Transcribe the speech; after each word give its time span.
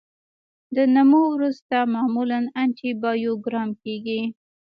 د 0.75 0.77
نمو 0.95 1.21
وروسته 1.35 1.75
معمولا 1.93 2.39
انټي 2.61 2.89
بایوګرام 3.01 3.69
کیږي. 3.83 4.21